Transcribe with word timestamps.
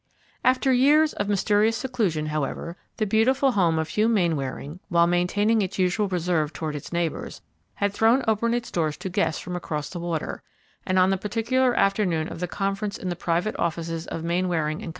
After 0.43 0.73
years 0.73 1.13
of 1.13 1.29
mysterious 1.29 1.77
seclusion, 1.77 2.25
however, 2.25 2.75
the 2.97 3.05
beautiful 3.05 3.51
home 3.51 3.77
of 3.77 3.89
Hugh 3.89 4.07
Mainwaring, 4.09 4.79
while 4.89 5.05
maintaining 5.05 5.61
its 5.61 5.77
usual 5.77 6.07
reserve 6.07 6.53
towards 6.53 6.75
its 6.75 6.91
neighbors, 6.91 7.43
had 7.75 7.93
thrown 7.93 8.23
open 8.27 8.55
its 8.55 8.71
doors 8.71 8.97
to 8.97 9.09
guests 9.09 9.39
from 9.39 9.55
across 9.55 9.91
the 9.91 9.99
water; 9.99 10.41
and 10.87 10.97
on 10.97 11.11
the 11.11 11.17
particular 11.17 11.75
afternoon 11.75 12.27
of 12.29 12.39
the 12.39 12.47
conference 12.47 12.97
in 12.97 13.09
the 13.09 13.15
private 13.15 13.53
offices 13.59 14.07
of 14.07 14.23
Mainwaring 14.23 14.79
& 14.79 14.89
Co. 14.89 14.89